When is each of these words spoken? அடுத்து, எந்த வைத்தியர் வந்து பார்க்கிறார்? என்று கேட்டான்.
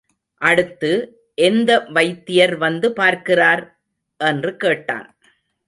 அடுத்து, 0.37 0.91
எந்த 1.35 1.79
வைத்தியர் 1.79 2.57
வந்து 2.57 2.93
பார்க்கிறார்? 2.93 3.79
என்று 4.17 4.57
கேட்டான். 4.57 5.17